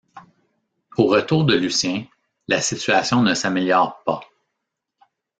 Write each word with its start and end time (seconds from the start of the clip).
Au 0.97 1.05
retour 1.05 1.45
de 1.45 1.53
Lucien, 1.53 2.05
la 2.47 2.59
situation 2.59 3.21
ne 3.21 3.35
s'améliore 3.35 4.01
pas. 4.03 4.21